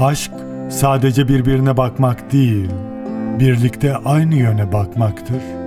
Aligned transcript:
Aşk 0.00 0.32
sadece 0.68 1.28
birbirine 1.28 1.76
bakmak 1.76 2.32
değil, 2.32 2.70
birlikte 3.40 3.96
aynı 3.96 4.34
yöne 4.34 4.72
bakmaktır. 4.72 5.65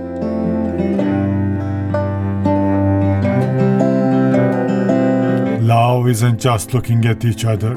Love 5.70 6.08
isn't 6.08 6.40
just 6.40 6.74
looking 6.74 7.04
at 7.04 7.24
each 7.24 7.44
other, 7.44 7.76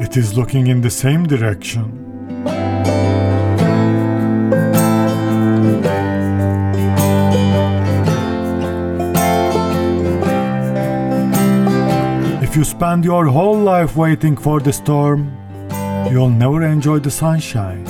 it 0.00 0.16
is 0.16 0.36
looking 0.38 0.68
in 0.68 0.80
the 0.80 0.88
same 0.88 1.26
direction. 1.26 1.84
If 12.40 12.54
you 12.54 12.62
spend 12.62 13.04
your 13.04 13.26
whole 13.26 13.58
life 13.58 13.96
waiting 13.96 14.36
for 14.36 14.60
the 14.60 14.72
storm, 14.72 15.36
you'll 16.08 16.30
never 16.30 16.62
enjoy 16.62 17.00
the 17.00 17.10
sunshine. 17.10 17.84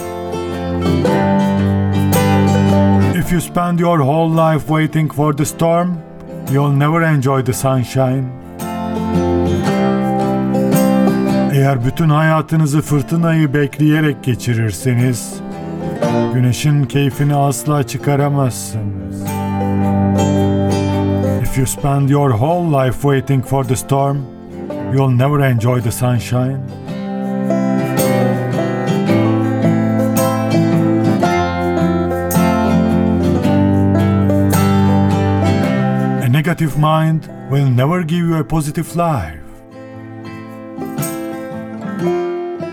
If 3.15 3.31
you 3.31 3.41
spend 3.41 3.79
your 3.79 3.99
whole 3.99 4.31
life 4.31 4.71
waiting 4.71 5.11
for 5.11 5.35
the 5.35 5.45
storm, 5.45 6.03
you'll 6.51 6.73
never 6.73 7.03
enjoy 7.03 7.43
the 7.43 7.53
sunshine. 7.53 8.42
Eğer 11.53 11.85
bütün 11.85 12.09
hayatınızı 12.09 12.83
fırtınayı 12.83 13.55
bekleyerek 13.55 14.25
geçirirseniz, 14.25 15.35
güneşin 16.35 16.85
keyfini 16.85 17.35
asla 17.35 17.87
çıkaramazsınız. 17.87 19.23
If 21.43 21.59
you 21.59 21.67
spend 21.67 22.09
your 22.09 22.31
whole 22.31 22.87
life 22.87 23.01
waiting 23.03 23.45
for 23.45 23.65
the 23.65 23.77
storm, 23.77 24.19
you'll 24.93 25.17
never 25.17 25.41
enjoy 25.41 25.83
the 25.83 25.91
sunshine. 25.91 26.82
Negative 36.53 36.79
mind 36.79 37.31
will 37.51 37.67
never 37.67 38.03
give 38.03 38.19
you 38.19 38.37
a 38.37 38.45
positive 38.45 38.95
life. 38.95 39.41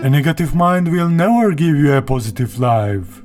A 0.04 0.10
negative 0.10 0.54
mind 0.54 0.92
will 0.92 1.08
never 1.08 1.52
give 1.52 1.76
you 1.76 1.94
a 1.94 2.02
positive 2.02 2.60
life. 2.60 3.22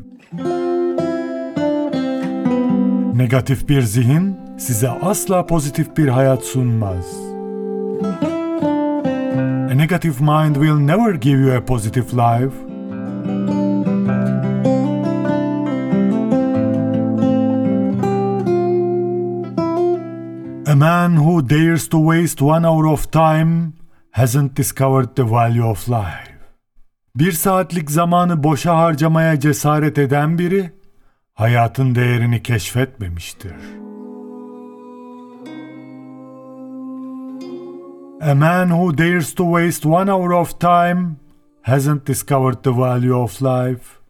Negatif 3.15 3.69
bir 3.69 3.81
zihin 3.81 4.37
size 4.57 4.89
asla 4.89 5.45
pozitif 5.45 5.97
bir 5.97 6.07
hayat 6.07 6.43
sunmaz. 6.43 7.05
A 9.71 9.77
negative 9.77 10.21
mind 10.21 10.55
will 10.55 10.79
never 10.79 11.15
give 11.15 11.39
you 11.39 11.51
a 11.51 11.65
positive 11.65 12.13
life. 12.13 12.64
Man 20.75 21.15
who 21.15 21.41
dares 21.41 21.87
to 21.87 21.97
waste 21.97 22.41
one 22.41 22.65
hour 22.65 22.85
of 22.87 23.09
time 23.09 23.73
hasn't 24.11 24.55
discovered 24.55 25.15
the 25.15 25.23
value 25.23 25.63
of 25.63 25.89
life. 25.89 26.35
Bir 27.15 27.31
saatlik 27.31 27.91
zamanı 27.91 28.43
boşa 28.43 28.77
harcamaya 28.77 29.39
cesaret 29.39 29.97
eden 29.97 30.39
biri 30.39 30.71
hayatın 31.33 31.95
değerini 31.95 32.43
keşfetmemiştir. 32.43 33.55
A 38.21 38.35
man 38.35 38.69
who 38.69 38.97
dares 38.97 39.35
to 39.35 39.43
waste 39.43 39.89
one 39.89 40.11
hour 40.11 40.31
of 40.31 40.59
time 40.59 41.15
hasn't 41.61 42.07
discovered 42.07 42.63
the 42.63 42.77
value 42.77 43.15
of 43.15 43.41
life. 43.41 44.04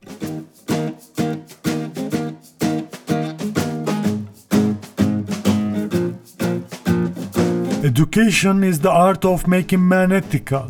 Education 7.85 8.63
is 8.63 8.79
the 8.79 8.90
art 8.90 9.23
of 9.25 9.47
making 9.47 9.88
man 9.88 10.12
ethical. 10.12 10.68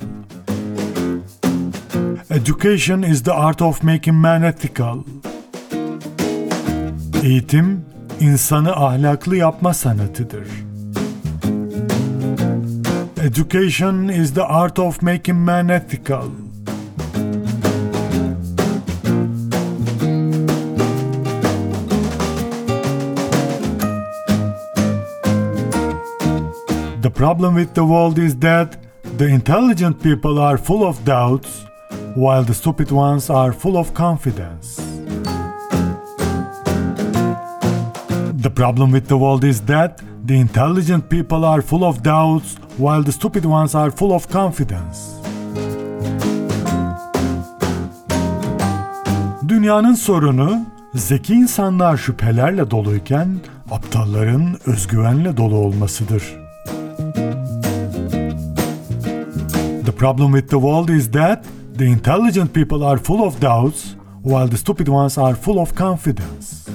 Education 2.30 3.06
is 3.06 3.24
the 3.24 3.34
art 3.34 3.62
of 3.62 3.82
making 3.84 4.16
man 4.16 4.44
ethical. 4.44 5.04
Eğitim, 7.24 7.86
insanı 8.20 8.72
ahlaklı 8.72 9.36
yapma 9.36 9.74
sanatıdır. 9.74 10.48
Education 13.24 14.08
is 14.08 14.34
the 14.34 14.44
art 14.44 14.80
of 14.80 15.02
making 15.02 15.40
man 15.40 15.70
ethical. 15.70 16.30
Problem 27.16 27.56
with 27.56 27.74
the 27.74 27.84
world 27.84 28.20
is 28.20 28.36
that 28.40 28.78
the 29.18 29.26
intelligent 29.26 30.04
people 30.04 30.38
are 30.38 30.58
full 30.58 30.86
of 30.86 31.04
doubts, 31.06 31.66
while 32.16 32.44
the 32.44 32.54
stupid 32.54 32.92
ones 32.92 33.30
are 33.30 33.54
full 33.54 33.78
of 33.78 33.94
confidence. 33.94 34.76
The 38.44 38.52
problem 38.56 38.92
with 38.92 39.08
the 39.08 39.18
world 39.18 39.44
is 39.44 39.62
that 39.62 40.02
the 40.26 40.36
intelligent 40.36 41.10
people 41.10 41.46
are 41.46 41.62
full 41.62 41.86
of 41.86 42.04
doubts, 42.04 42.58
while 42.78 43.02
the 43.02 43.12
stupid 43.12 43.46
ones 43.46 43.76
are 43.76 43.92
full 43.92 44.12
of 44.12 44.28
confidence. 44.30 45.00
Dünyanın 49.48 49.94
sorunu 49.94 50.66
zeki 50.96 51.34
insanlar 51.34 51.98
şüphelerle 51.98 52.72
doluyken 52.72 53.28
aptalların 53.72 54.58
özgüvenle 54.66 55.38
dolu 55.38 55.56
olmasıdır. 55.56 56.45
Problem 59.96 60.32
with 60.32 60.50
the 60.50 60.60
world 60.60 60.90
is 60.90 61.10
that 61.10 61.46
the 61.74 61.86
intelligent 61.86 62.54
people 62.54 62.84
are 62.84 62.98
full 62.98 63.26
of 63.26 63.40
doubts 63.40 63.96
while 64.22 64.48
the 64.48 64.58
stupid 64.58 64.90
ones 64.90 65.18
are 65.18 65.36
full 65.36 65.60
of 65.60 65.74
confidence. 65.74 66.68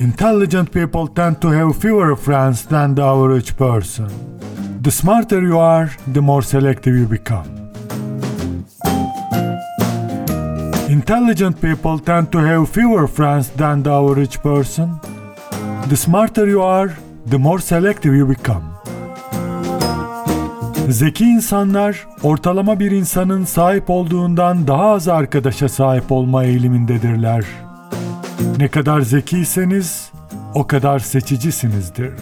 Intelligent 0.00 0.72
people 0.72 1.06
tend 1.08 1.40
to 1.42 1.48
have 1.48 1.80
fewer 1.80 2.16
friends 2.16 2.66
than 2.66 2.94
the 2.94 3.02
average 3.02 3.56
person. 3.56 4.08
The 4.82 4.90
smarter 4.90 5.40
you 5.40 5.58
are, 5.58 5.90
the 6.06 6.22
more 6.22 6.42
selective 6.42 6.94
you 6.94 7.06
become. 7.06 7.55
Intelligent 11.08 11.60
people 11.60 12.00
tend 12.00 12.32
to 12.32 12.38
have 12.38 12.68
fewer 12.68 13.06
friends 13.06 13.48
than 13.50 13.84
the 13.84 13.90
average 13.90 14.42
person. 14.42 14.98
The 15.88 15.96
smarter 15.96 16.48
you 16.48 16.62
are, 16.62 16.96
the 17.26 17.38
more 17.38 17.60
selective 17.60 18.12
you 18.12 18.26
become. 18.26 18.64
Zeki 20.88 21.24
insanlar 21.24 22.06
ortalama 22.22 22.80
bir 22.80 22.90
insanın 22.90 23.44
sahip 23.44 23.90
olduğundan 23.90 24.66
daha 24.66 24.90
az 24.90 25.08
arkadaşa 25.08 25.68
sahip 25.68 26.12
olma 26.12 26.44
eğilimindedirler. 26.44 27.44
Ne 28.58 28.68
kadar 28.68 29.00
zekiyseniz 29.00 30.10
o 30.54 30.66
kadar 30.66 30.98
seçicisinizdir. 30.98 32.12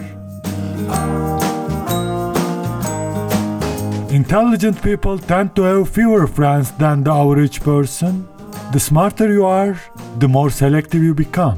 Intelligent 4.11 4.83
people 4.83 5.17
tend 5.27 5.49
to 5.55 5.63
have 5.63 5.85
fewer 5.85 6.27
friends 6.27 6.71
than 6.79 7.03
the 7.03 7.11
average 7.11 7.59
person. 7.59 8.34
The 8.71 8.79
smarter 8.79 9.31
you 9.31 9.45
are, 9.45 9.75
the 10.19 10.27
more 10.27 10.49
selective 10.49 11.03
you 11.03 11.13
become. 11.13 11.57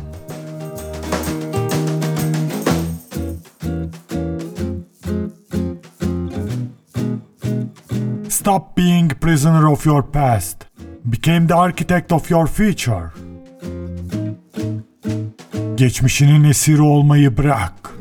Stop 8.30 8.76
being 8.76 9.10
prisoner 9.10 9.68
of 9.68 9.86
your 9.86 10.04
past. 10.04 10.66
Became 11.10 11.48
the 11.48 11.56
architect 11.56 12.12
of 12.12 12.30
your 12.30 12.48
future. 12.48 13.12
Geçmişinin 15.76 16.44
esiri 16.44 16.82
olmayı 16.82 17.38
bırak. 17.38 17.94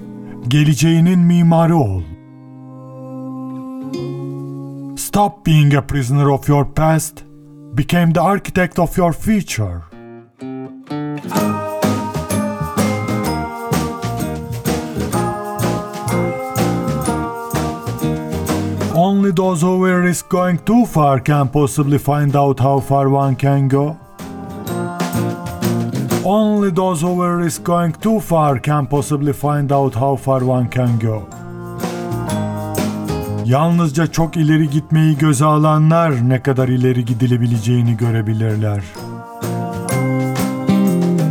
Geleceğinin 0.48 1.18
mimarı 1.18 1.76
ol. 1.76 2.02
Stop 4.96 5.46
being 5.46 5.74
a 5.74 5.86
prisoner 5.86 6.26
of 6.26 6.48
your 6.48 6.74
past. 6.74 7.25
Became 7.76 8.10
the 8.14 8.22
architect 8.22 8.78
of 8.78 8.96
your 8.96 9.12
future. 9.12 9.84
Only 18.94 19.30
those 19.30 19.60
who 19.60 19.78
will 19.78 19.98
risk 19.98 20.30
going 20.30 20.58
too 20.64 20.86
far 20.86 21.20
can 21.20 21.50
possibly 21.50 21.98
find 21.98 22.34
out 22.34 22.60
how 22.60 22.80
far 22.80 23.10
one 23.10 23.36
can 23.36 23.68
go. 23.68 23.98
Only 26.24 26.70
those 26.70 27.02
who 27.02 27.12
will 27.12 27.36
risk 27.44 27.62
going 27.62 27.92
too 27.92 28.20
far 28.20 28.58
can 28.58 28.86
possibly 28.86 29.34
find 29.34 29.70
out 29.70 29.94
how 29.94 30.16
far 30.16 30.42
one 30.42 30.70
can 30.70 30.98
go. 30.98 31.28
Yalnızca 33.46 34.06
çok 34.06 34.36
ileri 34.36 34.70
gitmeyi 34.70 35.18
göze 35.18 35.44
alanlar 35.44 36.28
ne 36.28 36.42
kadar 36.42 36.68
ileri 36.68 37.04
gidilebileceğini 37.04 37.96
görebilirler. 37.96 38.84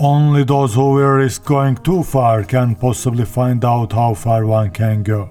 Only 0.01 0.45
those 0.45 0.75
who 0.75 0.97
will 0.97 1.23
risk 1.23 1.47
going 1.47 1.83
too 1.83 2.03
far 2.03 2.47
can 2.47 2.73
possibly 2.73 3.25
find 3.25 3.63
out 3.63 3.93
how 3.93 4.13
far 4.13 4.41
one 4.41 4.71
can 4.71 5.03
go. 5.03 5.29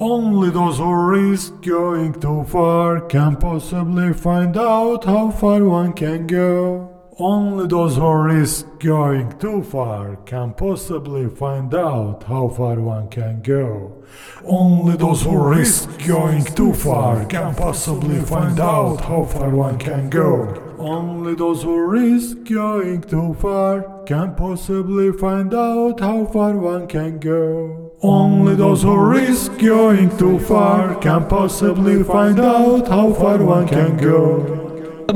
Only 0.00 0.52
those 0.54 0.82
who 0.82 1.12
risk 1.12 1.52
going 1.64 2.20
too 2.20 2.44
far 2.44 3.08
can 3.08 3.34
possibly 3.34 4.12
find 4.12 4.56
out 4.56 5.04
how 5.04 5.30
far 5.30 5.60
one 5.60 5.92
can 5.92 6.26
go. 6.26 6.95
Only 7.18 7.66
those 7.66 7.96
who 7.96 8.12
risk 8.12 8.66
going 8.78 9.38
too 9.38 9.62
far 9.62 10.16
can 10.26 10.52
possibly 10.52 11.30
find 11.30 11.74
out 11.74 12.24
how 12.24 12.48
far 12.48 12.78
one 12.78 13.08
can 13.08 13.40
go. 13.40 14.04
Only 14.44 14.98
those 14.98 15.22
who 15.22 15.48
risk 15.48 15.88
going 16.06 16.44
too 16.44 16.74
far 16.74 17.24
can 17.24 17.54
possibly 17.54 18.20
find 18.20 18.60
out 18.60 19.00
how 19.00 19.24
far 19.24 19.48
one 19.48 19.78
can 19.78 20.10
go. 20.10 20.62
Only 20.78 21.34
those 21.34 21.62
who 21.62 21.86
risk 21.86 22.44
going 22.44 23.00
too 23.00 23.34
far 23.40 24.04
can 24.04 24.34
possibly 24.34 25.10
find 25.12 25.54
out 25.54 25.98
how 25.98 26.26
far 26.26 26.52
one 26.52 26.86
can 26.86 27.18
go. 27.18 27.92
Only 28.02 28.56
those 28.56 28.82
who 28.82 28.94
risk 28.94 29.56
going 29.58 30.14
too 30.18 30.38
far 30.40 30.94
can 30.96 31.26
possibly 31.28 32.02
find 32.02 32.38
out 32.38 32.88
how 32.88 33.14
far 33.14 33.38
one 33.38 33.66
can 33.66 33.96
go. 33.96 35.06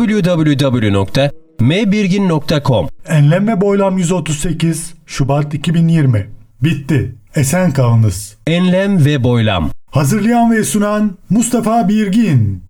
www.mbirgin.com 1.61 2.89
Enlem 3.09 3.49
ve 3.49 3.61
Boylam 3.61 3.99
138 3.99 4.95
Şubat 5.07 5.55
2020 5.55 6.31
Bitti. 6.63 7.15
Esen 7.37 7.73
kalınız. 7.73 8.37
Enlem 8.47 9.05
ve 9.05 9.25
Boylam 9.25 9.71
Hazırlayan 9.91 10.53
ve 10.53 10.65
sunan 10.65 11.19
Mustafa 11.31 11.89
Birgin 11.89 12.59